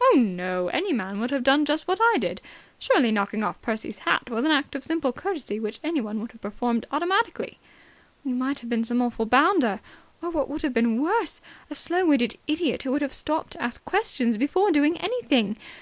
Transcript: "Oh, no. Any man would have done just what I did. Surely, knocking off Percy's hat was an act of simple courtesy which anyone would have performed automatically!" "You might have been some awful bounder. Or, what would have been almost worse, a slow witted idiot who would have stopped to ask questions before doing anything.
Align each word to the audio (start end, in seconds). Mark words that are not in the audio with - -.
"Oh, 0.00 0.14
no. 0.16 0.68
Any 0.68 0.94
man 0.94 1.20
would 1.20 1.30
have 1.30 1.42
done 1.42 1.66
just 1.66 1.86
what 1.86 1.98
I 2.02 2.16
did. 2.18 2.40
Surely, 2.78 3.12
knocking 3.12 3.44
off 3.44 3.60
Percy's 3.60 3.98
hat 3.98 4.30
was 4.30 4.42
an 4.42 4.50
act 4.50 4.74
of 4.74 4.82
simple 4.82 5.12
courtesy 5.12 5.60
which 5.60 5.78
anyone 5.84 6.22
would 6.22 6.32
have 6.32 6.40
performed 6.40 6.86
automatically!" 6.90 7.58
"You 8.24 8.34
might 8.34 8.60
have 8.60 8.70
been 8.70 8.84
some 8.84 9.02
awful 9.02 9.26
bounder. 9.26 9.80
Or, 10.22 10.30
what 10.30 10.48
would 10.48 10.62
have 10.62 10.72
been 10.72 10.86
almost 10.98 11.02
worse, 11.20 11.40
a 11.68 11.74
slow 11.74 12.06
witted 12.06 12.38
idiot 12.46 12.84
who 12.84 12.92
would 12.92 13.02
have 13.02 13.12
stopped 13.12 13.52
to 13.52 13.62
ask 13.62 13.84
questions 13.84 14.38
before 14.38 14.70
doing 14.72 14.96
anything. 15.02 15.58